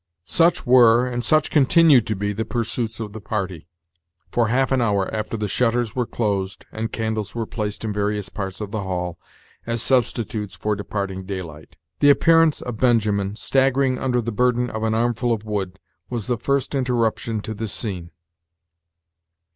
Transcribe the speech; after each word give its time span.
Such 0.25 0.65
were, 0.65 1.05
and 1.05 1.23
such 1.23 1.51
continued 1.51 2.07
to 2.07 2.15
be, 2.15 2.33
the 2.33 2.43
pursuits 2.43 2.99
of 2.99 3.13
the 3.13 3.21
party, 3.21 3.67
for 4.31 4.47
half 4.47 4.71
an 4.71 4.81
hour 4.81 5.07
after 5.13 5.37
the 5.37 5.47
shutters 5.47 5.95
were 5.95 6.07
closed, 6.07 6.65
and 6.71 6.91
candles 6.91 7.35
were 7.35 7.45
placed 7.45 7.83
in 7.85 7.93
various 7.93 8.27
parts 8.27 8.61
of 8.61 8.71
the 8.71 8.81
hall, 8.81 9.19
as 9.67 9.79
substitutes 9.79 10.55
for 10.55 10.75
departing 10.75 11.23
daylight. 11.25 11.77
The 11.99 12.09
appearance 12.09 12.63
of 12.63 12.79
Benjamin, 12.79 13.35
staggering 13.35 13.99
under 13.99 14.21
the 14.23 14.31
burden 14.31 14.71
of 14.71 14.81
an 14.81 14.95
armful 14.95 15.31
of 15.31 15.45
wood, 15.45 15.77
was 16.09 16.25
the 16.25 16.39
first 16.39 16.73
interruption 16.73 17.39
to 17.41 17.53
the 17.53 17.67
scene. 17.67 18.09